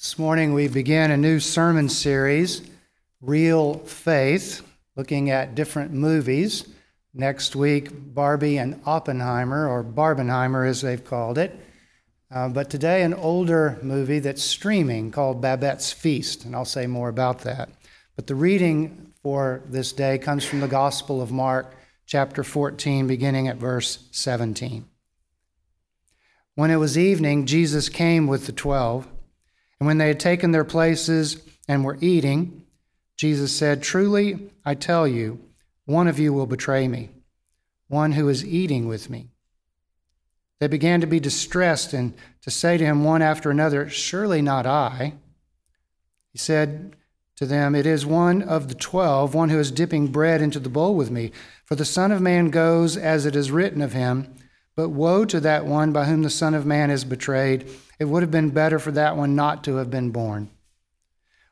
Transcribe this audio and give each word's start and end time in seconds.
This 0.00 0.18
morning 0.18 0.54
we 0.54 0.66
begin 0.66 1.10
a 1.10 1.16
new 1.18 1.40
sermon 1.40 1.90
series, 1.90 2.62
Reel 3.20 3.74
Faith, 3.80 4.66
looking 4.96 5.28
at 5.28 5.54
different 5.54 5.92
movies. 5.92 6.66
Next 7.12 7.54
week, 7.54 7.90
Barbie 7.92 8.56
and 8.56 8.80
Oppenheimer, 8.86 9.68
or 9.68 9.84
Barbenheimer 9.84 10.66
as 10.66 10.80
they've 10.80 11.04
called 11.04 11.36
it. 11.36 11.54
Uh, 12.30 12.48
but 12.48 12.70
today, 12.70 13.02
an 13.02 13.12
older 13.12 13.78
movie 13.82 14.20
that's 14.20 14.42
streaming 14.42 15.10
called 15.10 15.42
Babette's 15.42 15.92
Feast, 15.92 16.46
and 16.46 16.56
I'll 16.56 16.64
say 16.64 16.86
more 16.86 17.10
about 17.10 17.40
that. 17.40 17.68
But 18.16 18.26
the 18.26 18.34
reading 18.34 19.12
for 19.22 19.60
this 19.66 19.92
day 19.92 20.16
comes 20.16 20.46
from 20.46 20.60
the 20.60 20.66
Gospel 20.66 21.20
of 21.20 21.30
Mark, 21.30 21.76
chapter 22.06 22.42
14, 22.42 23.06
beginning 23.06 23.48
at 23.48 23.58
verse 23.58 24.08
17. 24.12 24.86
When 26.54 26.70
it 26.70 26.76
was 26.76 26.96
evening, 26.96 27.44
Jesus 27.44 27.90
came 27.90 28.26
with 28.26 28.46
the 28.46 28.52
twelve. 28.52 29.06
And 29.80 29.86
when 29.86 29.98
they 29.98 30.08
had 30.08 30.20
taken 30.20 30.52
their 30.52 30.64
places 30.64 31.42
and 31.66 31.84
were 31.84 31.98
eating, 32.00 32.62
Jesus 33.16 33.56
said, 33.56 33.82
Truly, 33.82 34.50
I 34.64 34.74
tell 34.74 35.08
you, 35.08 35.40
one 35.86 36.06
of 36.06 36.18
you 36.18 36.32
will 36.32 36.46
betray 36.46 36.86
me, 36.86 37.10
one 37.88 38.12
who 38.12 38.28
is 38.28 38.44
eating 38.44 38.86
with 38.86 39.10
me. 39.10 39.28
They 40.60 40.68
began 40.68 41.00
to 41.00 41.06
be 41.06 41.18
distressed 41.18 41.94
and 41.94 42.14
to 42.42 42.50
say 42.50 42.76
to 42.76 42.84
him 42.84 43.02
one 43.02 43.22
after 43.22 43.50
another, 43.50 43.88
Surely 43.88 44.42
not 44.42 44.66
I. 44.66 45.14
He 46.32 46.38
said 46.38 46.94
to 47.36 47.46
them, 47.46 47.74
It 47.74 47.86
is 47.86 48.04
one 48.04 48.42
of 48.42 48.68
the 48.68 48.74
twelve, 48.74 49.34
one 49.34 49.48
who 49.48 49.58
is 49.58 49.70
dipping 49.70 50.08
bread 50.08 50.42
into 50.42 50.60
the 50.60 50.68
bowl 50.68 50.94
with 50.94 51.10
me. 51.10 51.32
For 51.64 51.74
the 51.74 51.86
Son 51.86 52.12
of 52.12 52.20
Man 52.20 52.50
goes 52.50 52.98
as 52.98 53.24
it 53.24 53.34
is 53.34 53.50
written 53.50 53.80
of 53.80 53.94
him. 53.94 54.34
But 54.76 54.90
woe 54.90 55.24
to 55.24 55.40
that 55.40 55.66
one 55.66 55.92
by 55.92 56.04
whom 56.04 56.22
the 56.22 56.30
Son 56.30 56.54
of 56.54 56.64
Man 56.66 56.90
is 56.90 57.04
betrayed. 57.04 57.68
It 57.98 58.06
would 58.06 58.22
have 58.22 58.30
been 58.30 58.50
better 58.50 58.78
for 58.78 58.92
that 58.92 59.16
one 59.16 59.34
not 59.34 59.64
to 59.64 59.76
have 59.76 59.90
been 59.90 60.10
born. 60.10 60.50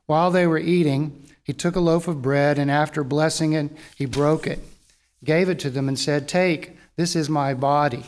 While 0.07 0.31
they 0.31 0.47
were 0.47 0.59
eating, 0.59 1.27
he 1.43 1.53
took 1.53 1.77
a 1.77 1.81
loaf 1.81 2.09
of 2.09 2.23
bread, 2.23 2.59
and 2.59 2.70
after 2.70 3.05
blessing 3.05 3.53
it, 3.53 3.70
he 3.97 4.07
broke 4.07 4.47
it, 4.47 4.61
gave 5.25 5.48
it 5.48 5.59
to 5.61 5.70
them, 5.70 5.89
and 5.89 5.98
said, 5.98 6.29
Take, 6.29 6.77
this 6.97 7.15
is 7.15 7.29
my 7.29 7.55
body. 7.55 8.05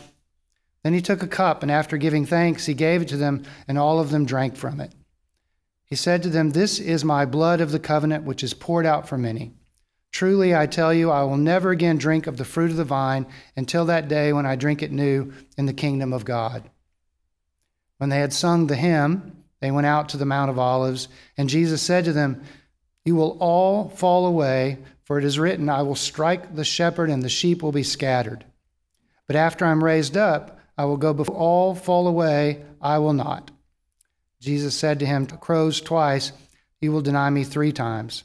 Then 0.83 0.93
he 0.93 1.01
took 1.01 1.21
a 1.21 1.27
cup, 1.27 1.61
and 1.61 1.71
after 1.71 1.97
giving 1.97 2.25
thanks, 2.25 2.65
he 2.65 2.73
gave 2.73 3.03
it 3.03 3.07
to 3.09 3.17
them, 3.17 3.43
and 3.67 3.77
all 3.77 3.99
of 3.99 4.09
them 4.09 4.25
drank 4.25 4.55
from 4.55 4.79
it. 4.79 4.93
He 5.85 5.95
said 5.95 6.23
to 6.23 6.29
them, 6.29 6.51
This 6.51 6.79
is 6.79 7.03
my 7.05 7.25
blood 7.25 7.61
of 7.61 7.71
the 7.71 7.79
covenant, 7.79 8.23
which 8.23 8.43
is 8.43 8.53
poured 8.53 8.85
out 8.85 9.07
for 9.07 9.17
many. 9.17 9.53
Truly, 10.11 10.53
I 10.53 10.65
tell 10.65 10.93
you, 10.93 11.09
I 11.09 11.23
will 11.23 11.37
never 11.37 11.71
again 11.71 11.97
drink 11.97 12.27
of 12.27 12.37
the 12.37 12.45
fruit 12.45 12.71
of 12.71 12.77
the 12.77 12.83
vine 12.83 13.25
until 13.55 13.85
that 13.85 14.07
day 14.07 14.33
when 14.33 14.45
I 14.45 14.55
drink 14.55 14.83
it 14.83 14.91
new 14.91 15.31
in 15.57 15.65
the 15.65 15.73
kingdom 15.73 16.11
of 16.13 16.25
God. 16.25 16.69
When 17.97 18.09
they 18.09 18.19
had 18.19 18.33
sung 18.33 18.67
the 18.67 18.75
hymn, 18.75 19.43
they 19.61 19.71
went 19.71 19.87
out 19.87 20.09
to 20.09 20.17
the 20.17 20.25
Mount 20.25 20.49
of 20.49 20.59
Olives, 20.59 21.07
and 21.37 21.47
Jesus 21.47 21.81
said 21.81 22.05
to 22.05 22.13
them, 22.13 22.43
You 23.05 23.15
will 23.15 23.37
all 23.39 23.89
fall 23.89 24.25
away, 24.25 24.79
for 25.03 25.17
it 25.17 25.23
is 25.23 25.39
written, 25.39 25.69
I 25.69 25.83
will 25.83 25.95
strike 25.95 26.55
the 26.55 26.65
shepherd, 26.65 27.09
and 27.09 27.23
the 27.23 27.29
sheep 27.29 27.63
will 27.63 27.71
be 27.71 27.83
scattered. 27.83 28.43
But 29.27 29.35
after 29.35 29.65
I'm 29.65 29.83
raised 29.83 30.17
up, 30.17 30.59
I 30.77 30.85
will 30.85 30.97
go 30.97 31.13
before 31.13 31.35
all 31.35 31.75
fall 31.75 32.07
away, 32.07 32.65
I 32.81 32.97
will 32.97 33.13
not. 33.13 33.51
Jesus 34.39 34.75
said 34.75 34.99
to 34.99 35.05
him, 35.05 35.27
Crows 35.27 35.79
twice, 35.79 36.31
you 36.81 36.91
will 36.91 37.01
deny 37.01 37.29
me 37.29 37.43
three 37.43 37.71
times. 37.71 38.23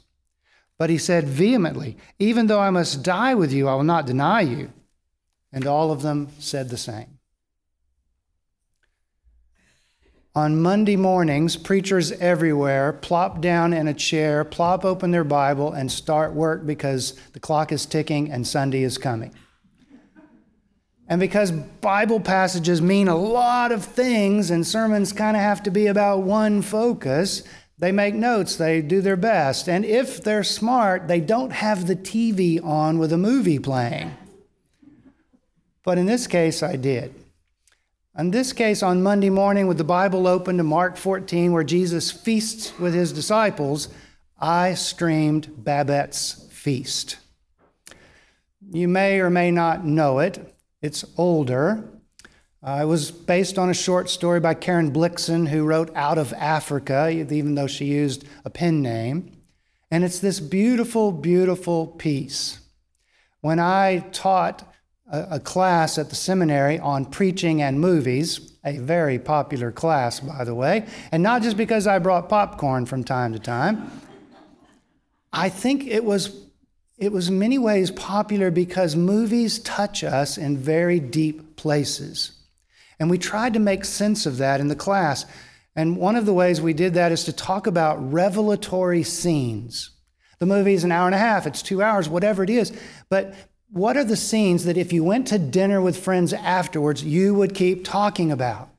But 0.77 0.89
he 0.89 0.97
said 0.97 1.27
vehemently, 1.27 1.97
Even 2.19 2.47
though 2.47 2.59
I 2.59 2.69
must 2.69 3.03
die 3.03 3.33
with 3.33 3.51
you, 3.51 3.67
I 3.67 3.75
will 3.75 3.83
not 3.83 4.05
deny 4.05 4.41
you. 4.41 4.71
And 5.51 5.65
all 5.65 5.91
of 5.91 6.01
them 6.01 6.29
said 6.39 6.69
the 6.69 6.77
same. 6.77 7.17
On 10.35 10.61
Monday 10.61 10.95
mornings, 10.95 11.57
preachers 11.57 12.11
everywhere 12.11 12.93
plop 12.93 13.41
down 13.41 13.73
in 13.73 13.87
a 13.87 13.93
chair, 13.93 14.43
plop 14.43 14.85
open 14.85 15.09
their 15.09 15.23
Bible, 15.23 15.73
and 15.73 15.91
start 15.91 16.33
work 16.33 16.63
because 16.63 17.13
the 17.33 17.39
clock 17.39 17.71
is 17.71 17.87
ticking 17.87 18.31
and 18.31 18.45
Sunday 18.45 18.83
is 18.83 18.99
coming. 18.99 19.33
And 21.07 21.19
because 21.19 21.49
Bible 21.51 22.19
passages 22.19 22.83
mean 22.83 23.07
a 23.07 23.15
lot 23.15 23.71
of 23.71 23.83
things 23.83 24.51
and 24.51 24.67
sermons 24.67 25.11
kind 25.11 25.35
of 25.35 25.41
have 25.41 25.63
to 25.63 25.71
be 25.71 25.87
about 25.87 26.19
one 26.19 26.61
focus, 26.61 27.41
they 27.79 27.91
make 27.91 28.15
notes, 28.15 28.55
they 28.55 28.81
do 28.81 29.01
their 29.01 29.15
best. 29.15 29.69
And 29.69 29.85
if 29.85 30.23
they're 30.23 30.43
smart, 30.43 31.07
they 31.07 31.19
don't 31.19 31.51
have 31.51 31.85
the 31.85 31.95
TV 31.95 32.63
on 32.63 32.97
with 32.97 33.13
a 33.13 33.17
movie 33.17 33.59
playing. 33.59 34.15
But 35.83 35.97
in 35.97 36.05
this 36.05 36.27
case, 36.27 36.63
I 36.63 36.75
did. 36.75 37.13
In 38.17 38.31
this 38.31 38.51
case, 38.51 38.81
on 38.81 39.03
Monday 39.03 39.29
morning, 39.29 39.67
with 39.67 39.77
the 39.77 39.83
Bible 39.83 40.25
open 40.25 40.57
to 40.57 40.63
Mark 40.63 40.97
14, 40.97 41.51
where 41.51 41.63
Jesus 41.63 42.11
feasts 42.11 42.77
with 42.79 42.95
his 42.95 43.13
disciples, 43.13 43.89
I 44.39 44.73
streamed 44.73 45.63
Babette's 45.63 46.47
Feast. 46.49 47.17
You 48.71 48.87
may 48.87 49.19
or 49.19 49.29
may 49.29 49.51
not 49.51 49.85
know 49.85 50.17
it. 50.19 50.55
It's 50.81 51.05
older. 51.15 51.87
Uh, 52.63 52.79
it 52.81 52.85
was 52.85 53.11
based 53.11 53.59
on 53.59 53.69
a 53.69 53.73
short 53.73 54.09
story 54.09 54.39
by 54.39 54.53
Karen 54.53 54.91
Blixen, 54.91 55.47
who 55.47 55.63
wrote 55.63 55.95
Out 55.95 56.17
of 56.17 56.33
Africa, 56.33 57.09
even 57.09 57.55
though 57.55 57.67
she 57.67 57.85
used 57.85 58.25
a 58.43 58.49
pen 58.49 58.81
name. 58.81 59.31
And 59.91 60.03
it's 60.03 60.19
this 60.19 60.39
beautiful, 60.39 61.11
beautiful 61.11 61.87
piece. 61.87 62.59
When 63.41 63.59
I 63.59 63.99
taught 64.11 64.63
a, 65.11 65.35
a 65.35 65.39
class 65.39 65.97
at 65.97 66.09
the 66.09 66.15
seminary 66.15 66.79
on 66.79 67.05
preaching 67.05 67.61
and 67.61 67.79
movies, 67.79 68.53
a 68.65 68.79
very 68.79 69.19
popular 69.19 69.71
class, 69.71 70.19
by 70.19 70.43
the 70.43 70.55
way, 70.55 70.87
and 71.11 71.21
not 71.23 71.43
just 71.43 71.57
because 71.57 71.87
I 71.87 71.99
brought 71.99 72.27
popcorn 72.27 72.85
from 72.85 73.03
time 73.03 73.33
to 73.33 73.39
time, 73.39 73.91
I 75.31 75.49
think 75.49 75.85
it 75.85 76.03
was 76.03 76.43
it 76.97 77.11
was 77.11 77.29
in 77.29 77.37
many 77.37 77.59
ways 77.59 77.91
popular 77.91 78.49
because 78.49 78.95
movies 78.95 79.59
touch 79.59 80.03
us 80.03 80.35
in 80.35 80.57
very 80.57 80.99
deep 80.99 81.55
places. 81.55 82.36
And 82.99 83.09
we 83.09 83.17
tried 83.17 83.53
to 83.53 83.59
make 83.59 83.85
sense 83.85 84.25
of 84.25 84.37
that 84.37 84.59
in 84.59 84.67
the 84.67 84.75
class. 84.75 85.25
And 85.75 85.97
one 85.97 86.15
of 86.15 86.25
the 86.25 86.33
ways 86.33 86.59
we 86.59 86.73
did 86.73 86.95
that 86.95 87.11
is 87.11 87.23
to 87.25 87.33
talk 87.33 87.67
about 87.67 88.11
revelatory 88.11 89.03
scenes. 89.03 89.91
The 90.39 90.45
movie 90.45 90.73
is 90.73 90.83
an 90.83 90.91
hour 90.91 91.05
and 91.05 91.15
a 91.15 91.19
half, 91.19 91.47
it's 91.47 91.61
two 91.61 91.81
hours, 91.81 92.09
whatever 92.09 92.43
it 92.43 92.49
is. 92.49 92.71
But 93.09 93.33
what 93.69 93.97
are 93.97 94.03
the 94.03 94.15
scenes 94.15 94.65
that 94.65 94.77
if 94.77 94.93
you 94.93 95.03
went 95.03 95.27
to 95.27 95.39
dinner 95.39 95.81
with 95.81 96.03
friends 96.03 96.33
afterwards, 96.33 97.03
you 97.03 97.33
would 97.33 97.53
keep 97.53 97.83
talking 97.83 98.31
about? 98.31 98.69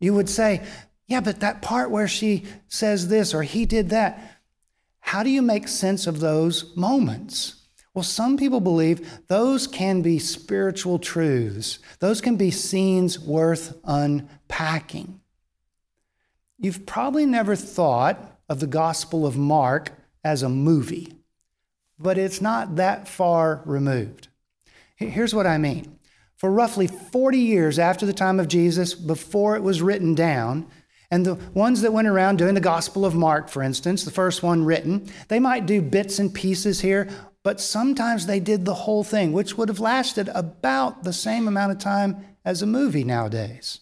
You 0.00 0.14
would 0.14 0.28
say, 0.28 0.62
Yeah, 1.06 1.20
but 1.20 1.40
that 1.40 1.62
part 1.62 1.90
where 1.90 2.08
she 2.08 2.44
says 2.68 3.08
this 3.08 3.34
or 3.34 3.42
he 3.42 3.66
did 3.66 3.90
that. 3.90 4.38
How 5.00 5.22
do 5.22 5.30
you 5.30 5.42
make 5.42 5.68
sense 5.68 6.06
of 6.06 6.20
those 6.20 6.76
moments? 6.76 7.57
Well, 7.98 8.04
some 8.04 8.36
people 8.36 8.60
believe 8.60 9.26
those 9.26 9.66
can 9.66 10.02
be 10.02 10.20
spiritual 10.20 11.00
truths, 11.00 11.80
those 11.98 12.20
can 12.20 12.36
be 12.36 12.52
scenes 12.52 13.18
worth 13.18 13.76
unpacking. 13.82 15.18
You've 16.58 16.86
probably 16.86 17.26
never 17.26 17.56
thought 17.56 18.38
of 18.48 18.60
the 18.60 18.68
Gospel 18.68 19.26
of 19.26 19.36
Mark 19.36 19.90
as 20.22 20.44
a 20.44 20.48
movie, 20.48 21.12
but 21.98 22.18
it's 22.18 22.40
not 22.40 22.76
that 22.76 23.08
far 23.08 23.62
removed. 23.64 24.28
Here's 24.94 25.34
what 25.34 25.48
I 25.48 25.58
mean. 25.58 25.98
For 26.36 26.52
roughly 26.52 26.86
40 26.86 27.36
years 27.36 27.80
after 27.80 28.06
the 28.06 28.12
time 28.12 28.38
of 28.38 28.46
Jesus, 28.46 28.94
before 28.94 29.56
it 29.56 29.64
was 29.64 29.82
written 29.82 30.14
down, 30.14 30.68
and 31.10 31.26
the 31.26 31.34
ones 31.54 31.80
that 31.80 31.92
went 31.92 32.06
around 32.06 32.36
doing 32.36 32.54
the 32.54 32.60
Gospel 32.60 33.04
of 33.04 33.14
Mark, 33.14 33.48
for 33.48 33.62
instance, 33.62 34.04
the 34.04 34.10
first 34.10 34.42
one 34.42 34.64
written, 34.64 35.10
they 35.28 35.40
might 35.40 35.66
do 35.66 35.80
bits 35.80 36.18
and 36.18 36.32
pieces 36.32 36.80
here, 36.80 37.08
but 37.48 37.62
sometimes 37.62 38.26
they 38.26 38.40
did 38.40 38.66
the 38.66 38.74
whole 38.74 39.02
thing, 39.02 39.32
which 39.32 39.56
would 39.56 39.70
have 39.70 39.80
lasted 39.80 40.28
about 40.34 41.02
the 41.02 41.14
same 41.14 41.48
amount 41.48 41.72
of 41.72 41.78
time 41.78 42.26
as 42.44 42.60
a 42.60 42.66
movie 42.66 43.04
nowadays, 43.04 43.80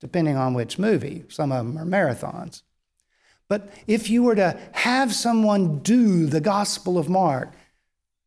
depending 0.00 0.38
on 0.38 0.54
which 0.54 0.78
movie. 0.78 1.26
Some 1.28 1.52
of 1.52 1.66
them 1.66 1.76
are 1.76 1.84
marathons. 1.84 2.62
But 3.46 3.70
if 3.86 4.08
you 4.08 4.22
were 4.22 4.36
to 4.36 4.58
have 4.72 5.14
someone 5.14 5.80
do 5.80 6.24
the 6.24 6.40
Gospel 6.40 6.96
of 6.96 7.10
Mark, 7.10 7.52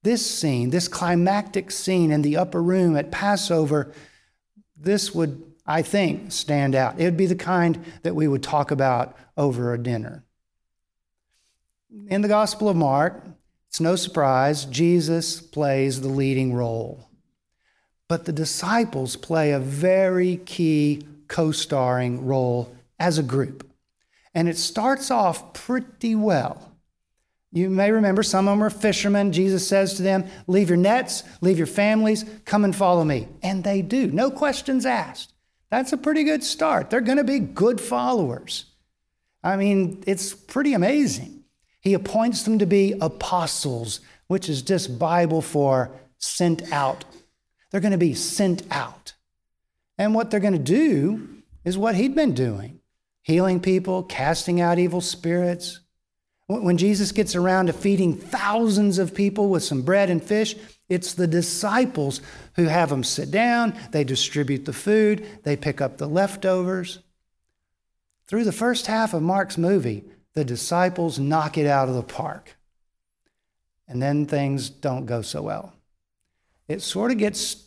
this 0.04 0.24
scene, 0.24 0.70
this 0.70 0.88
climactic 0.88 1.72
scene 1.72 2.12
in 2.12 2.22
the 2.22 2.38
upper 2.38 2.62
room 2.62 2.96
at 2.96 3.10
Passover, 3.10 3.92
this 4.78 5.12
would, 5.16 5.42
I 5.66 5.82
think, 5.82 6.32
stand 6.32 6.76
out. 6.76 7.00
It 7.00 7.06
would 7.06 7.18
be 7.18 7.26
the 7.26 7.36
kind 7.36 7.84
that 8.04 8.14
we 8.14 8.28
would 8.28 8.44
talk 8.44 8.70
about 8.70 9.18
over 9.36 9.74
a 9.74 9.82
dinner. 9.82 10.24
In 12.10 12.22
the 12.22 12.28
Gospel 12.28 12.70
of 12.70 12.76
Mark, 12.76 13.24
it's 13.72 13.80
no 13.80 13.96
surprise, 13.96 14.66
Jesus 14.66 15.40
plays 15.40 16.02
the 16.02 16.10
leading 16.10 16.54
role. 16.54 17.08
But 18.10 18.26
the 18.26 18.34
disciples 18.34 19.16
play 19.16 19.54
a 19.54 19.60
very 19.60 20.42
key 20.46 21.08
co 21.30 21.54
starring 21.54 22.26
role 22.26 22.76
as 23.00 23.18
a 23.18 23.24
group. 23.24 23.66
And 24.36 24.50
it 24.50 24.58
starts 24.58 25.10
off 25.10 25.54
pretty 25.54 26.16
well. 26.16 26.74
You 27.54 27.70
may 27.70 27.94
remember 27.94 28.24
some 28.24 28.50
of 28.50 28.58
them 28.58 28.64
are 28.64 28.70
fishermen. 28.70 29.32
Jesus 29.32 29.66
says 29.66 29.94
to 29.94 30.04
them, 30.04 30.26
Leave 30.48 30.68
your 30.68 30.76
nets, 30.76 31.24
leave 31.40 31.58
your 31.58 31.66
families, 31.66 32.26
come 32.44 32.66
and 32.66 32.76
follow 32.76 33.06
me. 33.06 33.30
And 33.42 33.64
they 33.64 33.82
do, 33.82 34.08
no 34.08 34.32
questions 34.32 34.86
asked. 34.86 35.32
That's 35.70 35.94
a 35.94 35.98
pretty 35.98 36.26
good 36.26 36.44
start. 36.44 36.90
They're 36.90 37.00
going 37.00 37.20
to 37.20 37.24
be 37.24 37.40
good 37.40 37.80
followers. 37.80 38.66
I 39.42 39.56
mean, 39.56 40.04
it's 40.06 40.34
pretty 40.34 40.74
amazing. 40.74 41.41
He 41.82 41.94
appoints 41.94 42.44
them 42.44 42.60
to 42.60 42.66
be 42.66 42.94
apostles, 43.02 44.00
which 44.28 44.48
is 44.48 44.62
just 44.62 44.98
Bible 44.98 45.42
for 45.42 45.92
sent 46.18 46.72
out. 46.72 47.04
They're 47.70 47.82
going 47.82 47.92
to 47.92 47.98
be 47.98 48.14
sent 48.14 48.64
out. 48.72 49.14
And 49.98 50.14
what 50.14 50.32
they're 50.32 50.40
going 50.40 50.54
to 50.54 50.60
do 50.60 51.28
is 51.66 51.78
what 51.78 51.96
he'd 51.96 52.16
been 52.16 52.34
doing 52.34 52.80
healing 53.24 53.60
people, 53.60 54.02
casting 54.04 54.60
out 54.60 54.80
evil 54.80 55.02
spirits. 55.02 55.80
When 56.48 56.78
Jesus 56.78 57.12
gets 57.12 57.36
around 57.36 57.68
to 57.68 57.74
feeding 57.74 58.18
thousands 58.18 58.98
of 58.98 59.14
people 59.14 59.50
with 59.50 59.64
some 59.64 59.84
bread 59.84 60.10
and 60.10 60.22
fish, 60.22 60.56
it's 60.90 61.14
the 61.14 61.28
disciples 61.28 62.20
who 62.56 62.66
have 62.66 62.90
them 62.90 63.04
sit 63.04 63.32
down, 63.32 63.80
they 63.92 64.04
distribute 64.04 64.66
the 64.66 64.74
food, 64.74 65.26
they 65.44 65.56
pick 65.56 65.80
up 65.80 65.98
the 65.98 66.10
leftovers. 66.10 67.00
Through 68.28 68.44
the 68.44 68.52
first 68.52 68.88
half 68.88 69.14
of 69.14 69.22
Mark's 69.22 69.58
movie, 69.58 70.04
the 70.34 70.46
disciples 70.46 71.20
knock 71.20 71.58
it 71.58 71.68
out 71.68 71.90
of 71.90 71.96
the 71.96 72.04
park. 72.04 72.58
And 73.88 74.02
then 74.02 74.26
things 74.26 74.70
don't 74.70 75.06
go 75.06 75.22
so 75.22 75.42
well. 75.42 75.74
It 76.68 76.82
sort 76.82 77.12
of 77.12 77.18
gets 77.18 77.64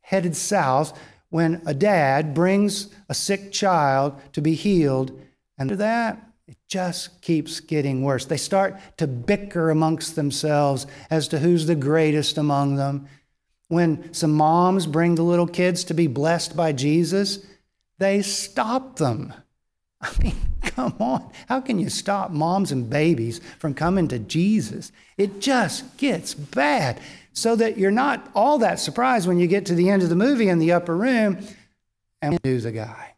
headed 0.00 0.36
south 0.36 0.98
when 1.30 1.62
a 1.66 1.74
dad 1.74 2.34
brings 2.34 2.94
a 3.08 3.14
sick 3.14 3.50
child 3.50 4.20
to 4.32 4.40
be 4.40 4.54
healed, 4.54 5.10
and 5.58 5.68
after 5.68 5.76
that, 5.78 6.30
it 6.46 6.56
just 6.68 7.22
keeps 7.22 7.58
getting 7.58 8.02
worse. 8.02 8.24
They 8.24 8.36
start 8.36 8.78
to 8.98 9.06
bicker 9.06 9.70
amongst 9.70 10.14
themselves 10.14 10.86
as 11.10 11.26
to 11.28 11.38
who's 11.38 11.66
the 11.66 11.74
greatest 11.74 12.38
among 12.38 12.76
them. 12.76 13.08
When 13.68 14.12
some 14.12 14.32
moms 14.32 14.86
bring 14.86 15.16
the 15.16 15.22
little 15.22 15.46
kids 15.46 15.82
to 15.84 15.94
be 15.94 16.06
blessed 16.06 16.56
by 16.56 16.72
Jesus, 16.72 17.44
they 17.98 18.22
stop 18.22 18.96
them. 18.96 19.32
I 20.00 20.10
mean, 20.22 20.36
come 20.74 20.94
on. 20.98 21.30
How 21.48 21.60
can 21.60 21.78
you 21.78 21.88
stop 21.88 22.30
moms 22.30 22.72
and 22.72 22.88
babies 22.88 23.40
from 23.58 23.74
coming 23.74 24.08
to 24.08 24.18
Jesus? 24.18 24.92
It 25.16 25.40
just 25.40 25.96
gets 25.96 26.34
bad. 26.34 27.00
So 27.32 27.56
that 27.56 27.76
you're 27.76 27.90
not 27.90 28.30
all 28.34 28.58
that 28.58 28.78
surprised 28.78 29.26
when 29.26 29.38
you 29.38 29.48
get 29.48 29.66
to 29.66 29.74
the 29.74 29.90
end 29.90 30.02
of 30.02 30.08
the 30.08 30.14
movie 30.14 30.48
in 30.48 30.60
the 30.60 30.72
upper 30.72 30.96
room 30.96 31.38
and 32.22 32.38
who's 32.44 32.62
the 32.62 32.72
guy. 32.72 33.14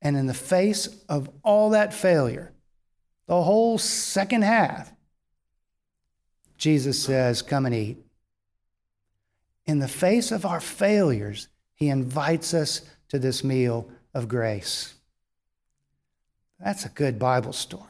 And 0.00 0.16
in 0.16 0.26
the 0.26 0.34
face 0.34 0.88
of 1.08 1.28
all 1.42 1.70
that 1.70 1.92
failure, 1.92 2.52
the 3.26 3.42
whole 3.42 3.76
second 3.76 4.42
half, 4.42 4.92
Jesus 6.56 7.02
says, 7.02 7.42
Come 7.42 7.66
and 7.66 7.74
eat. 7.74 7.98
In 9.66 9.78
the 9.78 9.88
face 9.88 10.32
of 10.32 10.46
our 10.46 10.60
failures, 10.60 11.48
he 11.74 11.88
invites 11.88 12.54
us 12.54 12.80
to 13.08 13.18
this 13.18 13.44
meal 13.44 13.90
of 14.14 14.26
grace. 14.26 14.94
That's 16.62 16.84
a 16.84 16.90
good 16.90 17.18
Bible 17.18 17.52
story. 17.52 17.86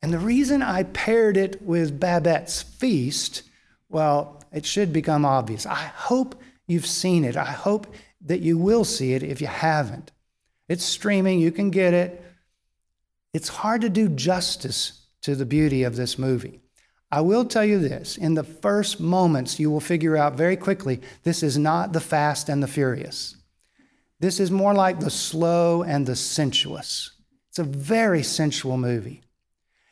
And 0.00 0.12
the 0.12 0.18
reason 0.18 0.62
I 0.62 0.84
paired 0.84 1.36
it 1.36 1.62
with 1.62 2.00
Babette's 2.00 2.62
feast, 2.62 3.42
well, 3.88 4.42
it 4.52 4.66
should 4.66 4.92
become 4.92 5.24
obvious. 5.24 5.66
I 5.66 5.74
hope 5.94 6.40
you've 6.66 6.86
seen 6.86 7.24
it. 7.24 7.36
I 7.36 7.44
hope 7.44 7.92
that 8.24 8.40
you 8.40 8.58
will 8.58 8.84
see 8.84 9.14
it 9.14 9.22
if 9.22 9.40
you 9.40 9.46
haven't. 9.46 10.12
It's 10.68 10.84
streaming, 10.84 11.40
you 11.40 11.52
can 11.52 11.70
get 11.70 11.94
it. 11.94 12.22
It's 13.32 13.48
hard 13.48 13.80
to 13.82 13.88
do 13.88 14.08
justice 14.08 15.06
to 15.22 15.34
the 15.34 15.46
beauty 15.46 15.82
of 15.82 15.96
this 15.96 16.18
movie. 16.18 16.60
I 17.10 17.20
will 17.20 17.44
tell 17.44 17.64
you 17.64 17.78
this 17.78 18.16
in 18.16 18.34
the 18.34 18.44
first 18.44 18.98
moments, 18.98 19.60
you 19.60 19.70
will 19.70 19.80
figure 19.80 20.16
out 20.16 20.34
very 20.34 20.56
quickly 20.56 21.00
this 21.24 21.42
is 21.42 21.58
not 21.58 21.92
the 21.92 22.00
fast 22.00 22.48
and 22.48 22.62
the 22.62 22.68
furious. 22.68 23.36
This 24.18 24.40
is 24.40 24.50
more 24.50 24.72
like 24.72 25.00
the 25.00 25.10
slow 25.10 25.82
and 25.82 26.06
the 26.06 26.16
sensuous. 26.16 27.11
It's 27.52 27.58
a 27.58 27.64
very 27.64 28.22
sensual 28.22 28.78
movie. 28.78 29.20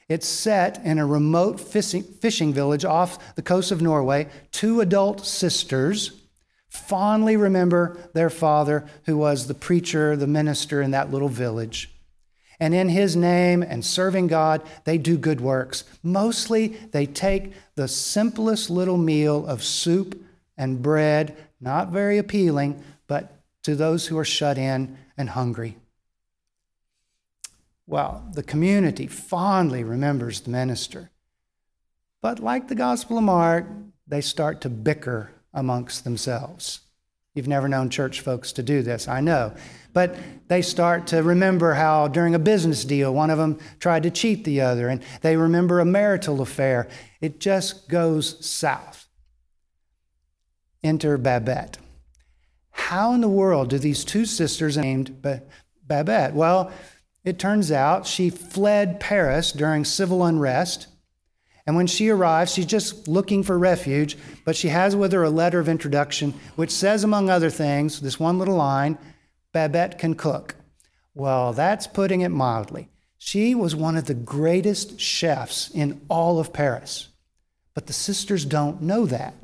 It's 0.08 0.26
set 0.26 0.82
in 0.82 0.98
a 0.98 1.04
remote 1.04 1.60
fishing 1.60 2.54
village 2.54 2.86
off 2.86 3.34
the 3.34 3.42
coast 3.42 3.70
of 3.70 3.82
Norway. 3.82 4.28
Two 4.50 4.80
adult 4.80 5.26
sisters 5.26 6.12
fondly 6.70 7.36
remember 7.36 7.98
their 8.14 8.30
father, 8.30 8.88
who 9.04 9.18
was 9.18 9.46
the 9.46 9.52
preacher, 9.52 10.16
the 10.16 10.26
minister 10.26 10.80
in 10.80 10.92
that 10.92 11.10
little 11.10 11.28
village. 11.28 11.90
And 12.58 12.72
in 12.72 12.88
his 12.88 13.14
name 13.14 13.62
and 13.62 13.84
serving 13.84 14.28
God, 14.28 14.62
they 14.84 14.96
do 14.96 15.18
good 15.18 15.42
works. 15.42 15.84
Mostly, 16.02 16.68
they 16.92 17.04
take 17.04 17.52
the 17.74 17.88
simplest 17.88 18.70
little 18.70 18.96
meal 18.96 19.46
of 19.46 19.62
soup 19.62 20.18
and 20.56 20.80
bread, 20.80 21.36
not 21.60 21.90
very 21.90 22.16
appealing, 22.16 22.82
but 23.06 23.34
to 23.64 23.76
those 23.76 24.06
who 24.06 24.16
are 24.16 24.24
shut 24.24 24.56
in 24.56 24.96
and 25.18 25.28
hungry. 25.28 25.76
Well, 27.90 28.24
the 28.34 28.44
community 28.44 29.08
fondly 29.08 29.82
remembers 29.82 30.40
the 30.40 30.50
minister. 30.50 31.10
But 32.22 32.38
like 32.38 32.68
the 32.68 32.76
Gospel 32.76 33.18
of 33.18 33.24
Mark, 33.24 33.66
they 34.06 34.20
start 34.20 34.60
to 34.60 34.68
bicker 34.68 35.32
amongst 35.52 36.04
themselves. 36.04 36.82
You've 37.34 37.48
never 37.48 37.68
known 37.68 37.90
church 37.90 38.20
folks 38.20 38.52
to 38.52 38.62
do 38.62 38.82
this, 38.82 39.08
I 39.08 39.20
know. 39.20 39.54
But 39.92 40.16
they 40.46 40.62
start 40.62 41.08
to 41.08 41.24
remember 41.24 41.74
how 41.74 42.06
during 42.06 42.32
a 42.36 42.38
business 42.38 42.84
deal, 42.84 43.12
one 43.12 43.28
of 43.28 43.38
them 43.38 43.58
tried 43.80 44.04
to 44.04 44.10
cheat 44.12 44.44
the 44.44 44.60
other, 44.60 44.88
and 44.88 45.02
they 45.22 45.36
remember 45.36 45.80
a 45.80 45.84
marital 45.84 46.40
affair. 46.40 46.86
It 47.20 47.40
just 47.40 47.88
goes 47.88 48.44
south. 48.48 49.08
Enter 50.84 51.18
Babette. 51.18 51.78
How 52.70 53.14
in 53.14 53.20
the 53.20 53.28
world 53.28 53.70
do 53.70 53.78
these 53.78 54.04
two 54.04 54.26
sisters 54.26 54.76
named 54.76 55.20
Babette? 55.88 56.34
Well, 56.34 56.70
it 57.24 57.38
turns 57.38 57.70
out 57.70 58.06
she 58.06 58.30
fled 58.30 59.00
Paris 59.00 59.52
during 59.52 59.84
civil 59.84 60.24
unrest 60.24 60.86
and 61.70 61.76
when 61.76 61.86
she 61.86 62.08
arrives, 62.08 62.52
she's 62.52 62.66
just 62.66 63.06
looking 63.06 63.44
for 63.44 63.56
refuge, 63.56 64.18
but 64.44 64.56
she 64.56 64.70
has 64.70 64.96
with 64.96 65.12
her 65.12 65.22
a 65.22 65.30
letter 65.30 65.60
of 65.60 65.68
introduction, 65.68 66.34
which 66.56 66.72
says, 66.72 67.04
among 67.04 67.30
other 67.30 67.48
things, 67.48 68.00
this 68.00 68.18
one 68.18 68.38
little 68.40 68.56
line 68.56 68.98
Babette 69.52 69.96
can 69.96 70.14
cook. 70.14 70.56
Well, 71.14 71.52
that's 71.52 71.86
putting 71.86 72.22
it 72.22 72.30
mildly. 72.30 72.88
She 73.18 73.54
was 73.54 73.76
one 73.76 73.96
of 73.96 74.06
the 74.06 74.14
greatest 74.14 74.98
chefs 74.98 75.70
in 75.70 76.00
all 76.08 76.40
of 76.40 76.52
Paris, 76.52 77.08
but 77.74 77.86
the 77.86 77.92
sisters 77.92 78.44
don't 78.44 78.82
know 78.82 79.06
that. 79.06 79.34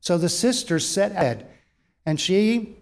So 0.00 0.18
the 0.18 0.28
sisters 0.28 0.84
set 0.84 1.12
ahead, 1.12 1.46
and 2.04 2.20
she, 2.20 2.76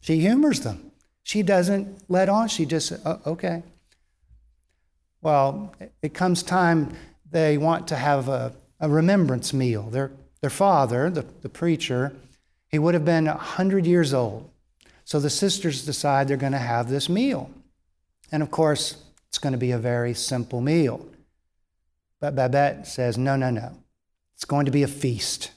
she 0.00 0.18
humors 0.18 0.60
them. 0.60 0.90
She 1.24 1.42
doesn't 1.42 2.04
let 2.08 2.28
on. 2.28 2.48
She 2.48 2.66
just, 2.66 2.92
oh, 3.04 3.20
okay. 3.26 3.62
Well, 5.22 5.74
it 6.02 6.12
comes 6.12 6.42
time 6.42 6.94
they 7.30 7.58
want 7.58 7.88
to 7.88 7.96
have 7.96 8.28
a, 8.28 8.54
a 8.78 8.88
remembrance 8.88 9.52
meal. 9.52 9.84
Their, 9.84 10.12
their 10.42 10.50
father, 10.50 11.10
the, 11.10 11.24
the 11.40 11.48
preacher, 11.48 12.14
he 12.68 12.78
would 12.78 12.94
have 12.94 13.06
been 13.06 13.24
100 13.24 13.86
years 13.86 14.12
old. 14.12 14.50
So 15.06 15.18
the 15.18 15.30
sisters 15.30 15.84
decide 15.84 16.28
they're 16.28 16.36
going 16.36 16.52
to 16.52 16.58
have 16.58 16.88
this 16.88 17.08
meal. 17.08 17.50
And 18.30 18.42
of 18.42 18.50
course, 18.50 18.96
it's 19.28 19.38
going 19.38 19.52
to 19.52 19.58
be 19.58 19.70
a 19.70 19.78
very 19.78 20.12
simple 20.12 20.60
meal. 20.60 21.06
But 22.20 22.36
Babette 22.36 22.86
says, 22.86 23.16
no, 23.16 23.34
no, 23.36 23.50
no. 23.50 23.72
It's 24.34 24.44
going 24.44 24.66
to 24.66 24.70
be 24.70 24.82
a 24.82 24.88
feast. 24.88 25.52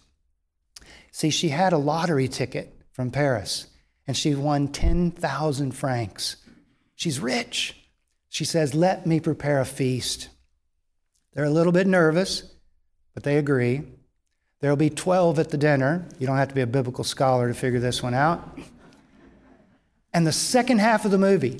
See, 1.11 1.29
she 1.29 1.49
had 1.49 1.73
a 1.73 1.77
lottery 1.77 2.27
ticket 2.27 2.73
from 2.91 3.11
Paris 3.11 3.67
and 4.07 4.15
she 4.15 4.33
won 4.33 4.69
10,000 4.69 5.71
francs. 5.71 6.37
She's 6.95 7.19
rich. 7.19 7.75
She 8.29 8.45
says, 8.45 8.73
let 8.73 9.05
me 9.05 9.19
prepare 9.19 9.59
a 9.59 9.65
feast. 9.65 10.29
They're 11.33 11.45
a 11.45 11.49
little 11.49 11.73
bit 11.73 11.85
nervous, 11.85 12.43
but 13.13 13.23
they 13.23 13.37
agree. 13.37 13.83
There'll 14.59 14.77
be 14.77 14.89
12 14.89 15.37
at 15.39 15.49
the 15.49 15.57
dinner. 15.57 16.07
You 16.17 16.25
don't 16.25 16.37
have 16.37 16.49
to 16.49 16.55
be 16.55 16.61
a 16.61 16.67
biblical 16.67 17.03
scholar 17.03 17.47
to 17.47 17.53
figure 17.53 17.79
this 17.79 18.01
one 18.01 18.13
out. 18.13 18.57
And 20.13 20.25
the 20.25 20.31
second 20.31 20.79
half 20.79 21.05
of 21.05 21.11
the 21.11 21.17
movie 21.17 21.59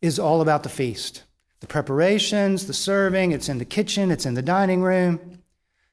is 0.00 0.18
all 0.18 0.40
about 0.40 0.62
the 0.62 0.68
feast 0.68 1.24
the 1.60 1.66
preparations, 1.66 2.66
the 2.66 2.72
serving. 2.72 3.32
It's 3.32 3.50
in 3.50 3.58
the 3.58 3.66
kitchen, 3.66 4.10
it's 4.10 4.24
in 4.24 4.32
the 4.32 4.40
dining 4.42 4.80
room. 4.80 5.39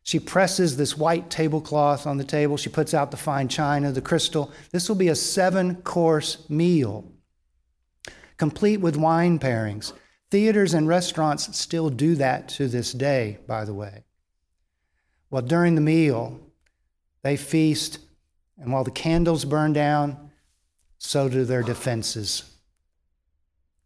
She 0.07 0.19
presses 0.19 0.77
this 0.77 0.97
white 0.97 1.29
tablecloth 1.29 2.07
on 2.07 2.15
the 2.15 2.23
table. 2.23 2.55
She 2.55 2.69
puts 2.69 2.93
out 2.93 3.11
the 3.11 3.17
fine 3.17 3.49
china, 3.49 3.91
the 3.91 3.99
crystal. 3.99 4.53
This 4.71 4.87
will 4.87 4.95
be 4.95 5.09
a 5.09 5.15
seven 5.15 5.81
course 5.81 6.49
meal, 6.49 7.11
complete 8.37 8.77
with 8.77 8.95
wine 8.95 9.37
pairings. 9.37 9.91
Theaters 10.31 10.73
and 10.73 10.87
restaurants 10.87 11.57
still 11.57 11.89
do 11.89 12.15
that 12.15 12.47
to 12.49 12.69
this 12.69 12.93
day, 12.93 13.39
by 13.47 13.65
the 13.65 13.73
way. 13.73 14.05
Well, 15.29 15.41
during 15.41 15.75
the 15.75 15.81
meal, 15.81 16.39
they 17.21 17.35
feast, 17.35 17.99
and 18.57 18.71
while 18.71 18.85
the 18.85 18.91
candles 18.91 19.43
burn 19.43 19.73
down, 19.73 20.31
so 20.99 21.27
do 21.27 21.43
their 21.43 21.63
defenses. 21.63 22.49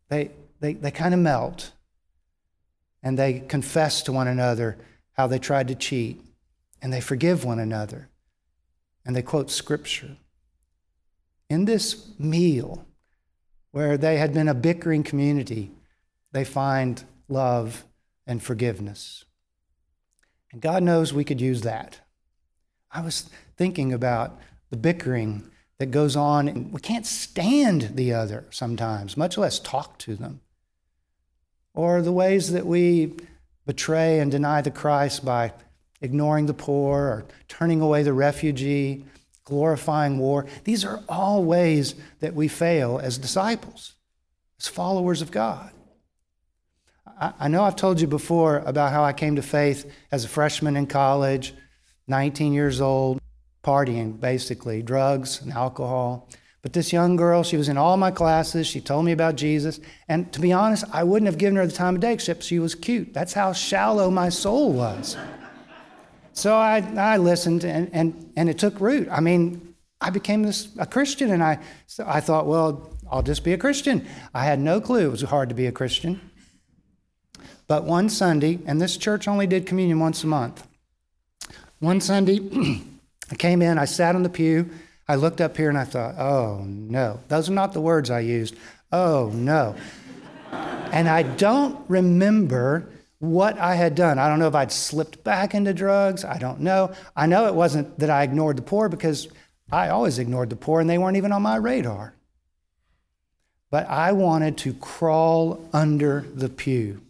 They, 0.09 0.29
they, 0.59 0.73
they 0.73 0.91
kind 0.91 1.15
of 1.15 1.19
melt, 1.19 1.71
and 3.01 3.17
they 3.17 3.39
confess 3.39 4.03
to 4.03 4.11
one 4.11 4.27
another 4.27 4.77
how 5.21 5.27
they 5.27 5.37
tried 5.37 5.67
to 5.67 5.75
cheat, 5.75 6.19
and 6.81 6.91
they 6.91 6.99
forgive 6.99 7.45
one 7.45 7.59
another, 7.59 8.09
and 9.05 9.15
they 9.15 9.21
quote 9.21 9.51
scripture. 9.51 10.17
In 11.47 11.65
this 11.65 12.09
meal, 12.17 12.87
where 13.69 13.99
they 13.99 14.17
had 14.17 14.33
been 14.33 14.47
a 14.47 14.55
bickering 14.55 15.03
community, 15.03 15.69
they 16.31 16.43
find 16.43 17.03
love 17.29 17.85
and 18.25 18.41
forgiveness. 18.41 19.25
And 20.51 20.59
God 20.59 20.81
knows 20.81 21.13
we 21.13 21.23
could 21.23 21.39
use 21.39 21.61
that. 21.61 21.99
I 22.89 23.01
was 23.01 23.29
thinking 23.55 23.93
about 23.93 24.39
the 24.71 24.77
bickering 24.77 25.51
that 25.77 25.91
goes 25.91 26.15
on, 26.15 26.47
and 26.47 26.73
we 26.73 26.81
can't 26.81 27.05
stand 27.05 27.91
the 27.93 28.11
other 28.11 28.45
sometimes, 28.49 29.15
much 29.15 29.37
less 29.37 29.59
talk 29.59 29.99
to 29.99 30.15
them. 30.15 30.41
Or 31.75 32.01
the 32.01 32.11
ways 32.11 32.51
that 32.53 32.65
we 32.65 33.13
betray 33.65 34.19
and 34.19 34.31
deny 34.31 34.61
the 34.61 34.71
Christ 34.71 35.23
by 35.23 35.53
ignoring 36.01 36.47
the 36.47 36.53
poor 36.53 36.99
or 36.99 37.25
turning 37.47 37.81
away 37.81 38.03
the 38.03 38.13
refugee, 38.13 39.05
glorifying 39.45 40.17
war. 40.17 40.45
These 40.63 40.83
are 40.83 41.01
all 41.07 41.43
ways 41.43 41.95
that 42.19 42.33
we 42.33 42.47
fail 42.47 42.99
as 42.99 43.17
disciples, 43.17 43.93
as 44.59 44.67
followers 44.67 45.21
of 45.21 45.31
God. 45.31 45.71
I, 47.39 47.49
know 47.49 47.63
I've 47.63 47.75
told 47.75 48.01
you 48.01 48.07
before 48.07 48.57
about 48.65 48.91
how 48.91 49.03
I 49.03 49.13
came 49.13 49.35
to 49.35 49.43
faith 49.43 49.91
as 50.11 50.25
a 50.25 50.27
freshman 50.27 50.75
in 50.75 50.87
college, 50.87 51.53
19 52.07 52.51
years 52.51 52.81
old, 52.81 53.21
partying 53.63 54.19
basically, 54.19 54.81
drugs 54.81 55.39
and 55.39 55.51
alcohol. 55.51 56.29
But 56.61 56.73
this 56.73 56.93
young 56.93 57.15
girl, 57.15 57.41
she 57.43 57.57
was 57.57 57.69
in 57.69 57.77
all 57.77 57.97
my 57.97 58.11
classes. 58.11 58.67
She 58.67 58.81
told 58.81 59.05
me 59.05 59.11
about 59.11 59.35
Jesus. 59.35 59.79
And 60.07 60.31
to 60.33 60.39
be 60.39 60.53
honest, 60.53 60.85
I 60.91 61.03
wouldn't 61.03 61.25
have 61.25 61.39
given 61.39 61.55
her 61.55 61.65
the 61.65 61.73
time 61.73 61.95
of 61.95 62.01
day 62.01 62.13
except 62.13 62.43
she 62.43 62.59
was 62.59 62.75
cute. 62.75 63.13
That's 63.13 63.33
how 63.33 63.51
shallow 63.53 64.11
my 64.11 64.29
soul 64.29 64.71
was. 64.71 65.17
So 66.33 66.55
I, 66.55 66.77
I 66.97 67.17
listened 67.17 67.63
and, 67.63 67.89
and, 67.93 68.31
and 68.35 68.49
it 68.49 68.59
took 68.59 68.79
root. 68.79 69.07
I 69.11 69.19
mean, 69.19 69.75
I 69.99 70.11
became 70.11 70.43
this, 70.43 70.69
a 70.77 70.85
Christian 70.85 71.31
and 71.31 71.43
I, 71.43 71.59
so 71.87 72.05
I 72.07 72.19
thought, 72.19 72.47
well, 72.47 72.95
I'll 73.11 73.21
just 73.21 73.43
be 73.43 73.53
a 73.53 73.57
Christian. 73.57 74.07
I 74.33 74.45
had 74.45 74.59
no 74.59 74.79
clue 74.79 75.07
it 75.07 75.11
was 75.11 75.21
hard 75.21 75.49
to 75.49 75.55
be 75.55 75.65
a 75.65 75.71
Christian. 75.71 76.21
But 77.67 77.85
one 77.85 78.09
Sunday, 78.09 78.59
and 78.65 78.81
this 78.81 78.97
church 78.97 79.27
only 79.27 79.47
did 79.47 79.65
communion 79.65 79.99
once 79.99 80.23
a 80.23 80.27
month. 80.27 80.65
One 81.79 82.01
Sunday, 82.01 82.39
I 83.31 83.35
came 83.35 83.61
in, 83.61 83.77
I 83.77 83.85
sat 83.85 84.15
on 84.15 84.23
the 84.23 84.29
pew, 84.29 84.69
I 85.11 85.15
looked 85.15 85.41
up 85.41 85.57
here 85.57 85.67
and 85.67 85.77
I 85.77 85.83
thought, 85.83 86.17
oh 86.17 86.63
no. 86.65 87.19
Those 87.27 87.49
are 87.49 87.53
not 87.53 87.73
the 87.73 87.81
words 87.81 88.09
I 88.09 88.21
used. 88.21 88.55
Oh 88.93 89.29
no. 89.33 89.75
and 90.53 91.09
I 91.09 91.23
don't 91.23 91.77
remember 91.89 92.87
what 93.19 93.57
I 93.59 93.75
had 93.75 93.93
done. 93.93 94.19
I 94.19 94.29
don't 94.29 94.39
know 94.39 94.47
if 94.47 94.55
I'd 94.55 94.71
slipped 94.71 95.21
back 95.25 95.53
into 95.53 95.73
drugs. 95.73 96.23
I 96.23 96.37
don't 96.37 96.61
know. 96.61 96.93
I 97.13 97.25
know 97.25 97.47
it 97.47 97.55
wasn't 97.55 97.99
that 97.99 98.09
I 98.09 98.23
ignored 98.23 98.55
the 98.55 98.61
poor 98.61 98.87
because 98.87 99.27
I 99.69 99.89
always 99.89 100.17
ignored 100.17 100.49
the 100.49 100.55
poor 100.55 100.79
and 100.79 100.89
they 100.89 100.97
weren't 100.97 101.17
even 101.17 101.33
on 101.33 101.41
my 101.41 101.57
radar. 101.57 102.13
But 103.69 103.89
I 103.89 104.13
wanted 104.13 104.57
to 104.59 104.73
crawl 104.75 105.67
under 105.73 106.25
the 106.33 106.47
pew. 106.47 107.01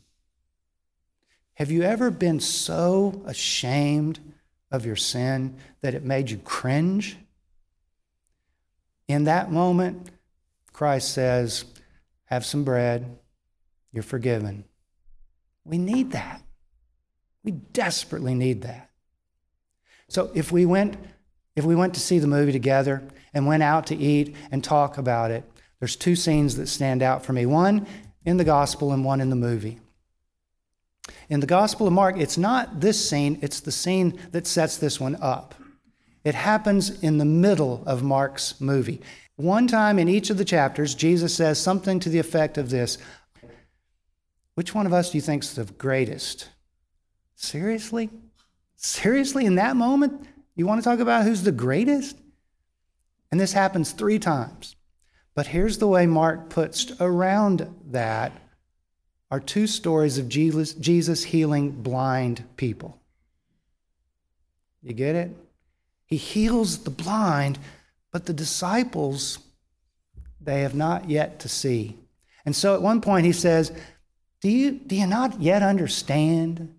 Have 1.53 1.69
you 1.69 1.83
ever 1.83 2.09
been 2.09 2.39
so 2.39 3.21
ashamed 3.27 4.19
of 4.71 4.87
your 4.87 4.95
sin 4.95 5.55
that 5.81 5.93
it 5.93 6.03
made 6.03 6.31
you 6.31 6.39
cringe? 6.39 7.19
In 9.11 9.25
that 9.25 9.51
moment, 9.51 10.09
Christ 10.71 11.13
says, 11.13 11.65
Have 12.25 12.45
some 12.45 12.63
bread, 12.63 13.17
you're 13.91 14.03
forgiven. 14.03 14.63
We 15.65 15.77
need 15.77 16.11
that. 16.11 16.41
We 17.43 17.51
desperately 17.51 18.33
need 18.33 18.61
that. 18.61 18.89
So 20.07 20.31
if 20.33 20.51
we 20.51 20.65
went 20.65 20.97
if 21.57 21.65
we 21.65 21.75
went 21.75 21.93
to 21.95 21.99
see 21.99 22.17
the 22.19 22.27
movie 22.27 22.53
together 22.53 23.03
and 23.33 23.45
went 23.45 23.61
out 23.61 23.87
to 23.87 23.95
eat 23.95 24.33
and 24.51 24.63
talk 24.63 24.97
about 24.97 25.29
it, 25.29 25.43
there's 25.79 25.97
two 25.97 26.15
scenes 26.15 26.55
that 26.55 26.67
stand 26.67 27.03
out 27.03 27.25
for 27.25 27.33
me. 27.33 27.45
One 27.45 27.85
in 28.23 28.37
the 28.37 28.45
gospel 28.45 28.93
and 28.93 29.03
one 29.03 29.19
in 29.19 29.29
the 29.29 29.35
movie. 29.35 29.81
In 31.29 31.41
the 31.41 31.47
Gospel 31.47 31.87
of 31.87 31.93
Mark, 31.93 32.17
it's 32.17 32.37
not 32.37 32.79
this 32.79 33.09
scene, 33.09 33.39
it's 33.41 33.59
the 33.59 33.71
scene 33.71 34.17
that 34.31 34.47
sets 34.47 34.77
this 34.77 34.99
one 34.99 35.17
up. 35.21 35.55
It 36.23 36.35
happens 36.35 37.01
in 37.01 37.17
the 37.17 37.25
middle 37.25 37.83
of 37.85 38.03
Mark's 38.03 38.59
movie. 38.61 39.01
One 39.35 39.67
time 39.67 39.97
in 39.97 40.07
each 40.07 40.29
of 40.29 40.37
the 40.37 40.45
chapters, 40.45 40.93
Jesus 40.93 41.35
says 41.35 41.59
something 41.59 41.99
to 41.99 42.09
the 42.09 42.19
effect 42.19 42.57
of 42.57 42.69
this 42.69 42.97
Which 44.55 44.75
one 44.75 44.85
of 44.85 44.93
us 44.93 45.11
do 45.11 45.17
you 45.17 45.21
think 45.21 45.43
is 45.43 45.55
the 45.55 45.65
greatest? 45.65 46.49
Seriously? 47.35 48.09
Seriously, 48.75 49.45
in 49.45 49.55
that 49.55 49.75
moment, 49.75 50.27
you 50.55 50.67
want 50.67 50.81
to 50.81 50.87
talk 50.87 50.99
about 50.99 51.23
who's 51.23 51.43
the 51.43 51.51
greatest? 51.51 52.17
And 53.31 53.39
this 53.39 53.53
happens 53.53 53.91
three 53.91 54.19
times. 54.19 54.75
But 55.33 55.47
here's 55.47 55.77
the 55.77 55.87
way 55.87 56.05
Mark 56.05 56.49
puts 56.49 56.91
around 56.99 57.73
that 57.91 58.33
are 59.31 59.39
two 59.39 59.65
stories 59.65 60.17
of 60.17 60.27
Jesus, 60.27 60.73
Jesus 60.73 61.23
healing 61.23 61.71
blind 61.71 62.43
people. 62.57 62.99
You 64.83 64.93
get 64.93 65.15
it? 65.15 65.31
He 66.11 66.17
heals 66.17 66.79
the 66.79 66.89
blind, 66.89 67.57
but 68.11 68.25
the 68.25 68.33
disciples, 68.33 69.39
they 70.41 70.61
have 70.61 70.75
not 70.75 71.09
yet 71.09 71.39
to 71.39 71.49
see. 71.49 71.97
And 72.45 72.53
so 72.53 72.75
at 72.75 72.81
one 72.81 72.99
point 72.99 73.25
he 73.25 73.31
says, 73.31 73.71
Do 74.41 74.49
you, 74.49 74.71
do 74.71 74.97
you 74.97 75.07
not 75.07 75.39
yet 75.39 75.63
understand? 75.63 76.75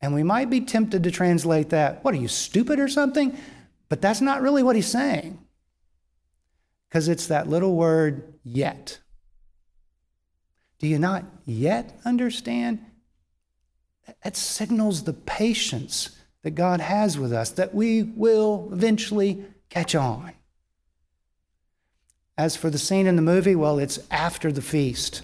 And 0.00 0.14
we 0.14 0.22
might 0.22 0.48
be 0.50 0.60
tempted 0.60 1.02
to 1.02 1.10
translate 1.10 1.70
that, 1.70 2.04
What 2.04 2.14
are 2.14 2.18
you, 2.18 2.28
stupid 2.28 2.78
or 2.78 2.86
something? 2.86 3.36
But 3.88 4.00
that's 4.00 4.20
not 4.20 4.40
really 4.40 4.62
what 4.62 4.76
he's 4.76 4.86
saying. 4.86 5.40
Because 6.88 7.08
it's 7.08 7.26
that 7.26 7.48
little 7.48 7.74
word, 7.74 8.34
yet. 8.44 9.00
Do 10.78 10.86
you 10.86 11.00
not 11.00 11.24
yet 11.44 11.98
understand? 12.04 12.86
That 14.22 14.36
signals 14.36 15.02
the 15.02 15.12
patience 15.12 16.16
that 16.46 16.54
God 16.54 16.80
has 16.80 17.18
with 17.18 17.32
us, 17.32 17.50
that 17.50 17.74
we 17.74 18.04
will 18.04 18.68
eventually 18.70 19.44
catch 19.68 19.96
on. 19.96 20.30
As 22.38 22.54
for 22.54 22.70
the 22.70 22.78
scene 22.78 23.08
in 23.08 23.16
the 23.16 23.20
movie, 23.20 23.56
well, 23.56 23.80
it's 23.80 23.98
after 24.12 24.52
the 24.52 24.62
feast. 24.62 25.22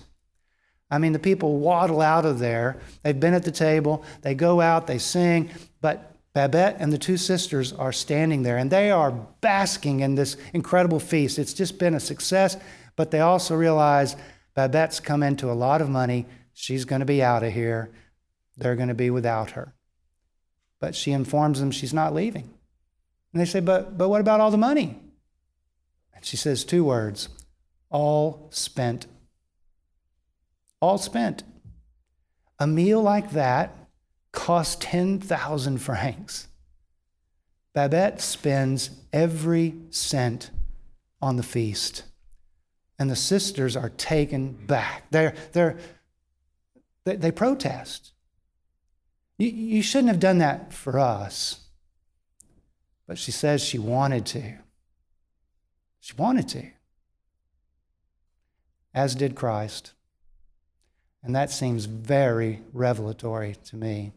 I 0.91 0.99
mean, 0.99 1.13
the 1.13 1.21
people 1.21 1.59
waddle 1.59 2.01
out 2.01 2.27
of 2.27 2.41
there. 2.41 2.81
They've 3.05 3.21
been 3.21 3.35
at 3.35 3.45
the 3.45 3.53
table, 3.53 4.05
they 4.23 4.35
go 4.35 4.61
out, 4.61 4.89
they 4.89 4.99
sing, 4.99 5.53
but 5.81 6.17
Babette 6.35 6.79
and 6.81 6.93
the 6.93 6.99
two 6.99 7.17
sisters 7.17 7.73
are 7.73 7.93
standing 7.93 8.43
there 8.43 8.57
and 8.57 8.69
they 8.69 8.91
are 8.91 9.13
basking 9.13 10.01
in 10.01 10.17
this 10.17 10.37
incredible 10.53 10.99
feast. 10.99 11.39
It's 11.39 11.55
just 11.55 11.79
been 11.79 11.95
a 11.95 12.01
success, 12.01 12.57
but 12.97 13.13
they 13.13 13.21
also 13.21 13.55
realize 13.55 14.17
Babette's 14.57 14.99
come 14.99 15.23
into 15.23 15.53
a 15.53 15.55
lot 15.55 15.83
of 15.83 15.89
money. 15.89 16.27
She's 16.53 16.85
going 16.85 16.99
to 16.99 17.07
be 17.07 17.23
out 17.23 17.45
of 17.45 17.53
here. 17.53 17.93
They're 18.57 18.75
going 18.75 18.89
to 18.89 18.95
be 18.95 19.11
without 19.11 19.53
her. 19.53 19.73
But 20.83 20.97
she 20.97 21.13
informs 21.13 21.61
them 21.61 21.71
she's 21.71 21.95
not 21.95 22.13
leaving. 22.13 22.51
And 23.33 23.41
they 23.41 23.45
say, 23.45 23.61
But, 23.61 23.97
but 23.97 24.09
what 24.09 24.21
about 24.21 24.41
all 24.41 24.51
the 24.51 24.59
money? 24.59 24.99
And 26.13 26.25
she 26.25 26.37
says 26.37 26.65
two 26.65 26.83
words 26.83 27.29
all 27.89 28.49
spent. 28.51 29.07
All 30.81 30.99
spent. 30.99 31.45
A 32.59 32.67
meal 32.67 33.01
like 33.01 33.31
that 33.31 33.77
costs 34.33 34.77
10,000 34.81 35.79
francs. 35.79 36.49
Babette 37.75 38.21
spends 38.21 38.91
every 39.13 39.77
cent 39.91 40.51
on 41.21 41.37
the 41.37 41.45
feast 41.45 42.03
and 42.99 43.09
the 43.09 43.17
sisters 43.17 43.77
are 43.77 43.91
taken 43.91 44.53
back. 44.53 45.05
They're, 45.13 45.35
they're, 45.53 45.79
they, 47.05 47.15
they 47.15 47.31
protest. 47.31 48.13
You, 49.51 49.83
shouldn't 49.83 50.09
have 50.09 50.21
done 50.21 50.39
that 50.39 50.73
for 50.73 51.01
us. 51.01 51.61
But 53.07 53.19
she 53.19 53.33
says 53.33 53.61
she 53.61 53.79
wanted 53.79 54.25
to. 54.27 54.59
She 55.99 56.15
wanted 56.15 56.49
to. 56.51 56.71
As 58.95 59.17
did 59.17 59.35
Christ. 59.35 59.95
And 61.25 61.35
that 61.35 61.51
seems 61.51 61.87
very 61.87 62.63
revelatory 62.73 63.57
to 63.65 63.77
me. 63.77 64.13